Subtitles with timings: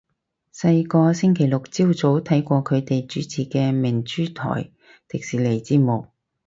[0.51, 4.71] 細個星期六朝早睇過佢哋主持嘅明珠台
[5.07, 6.07] 迪士尼節目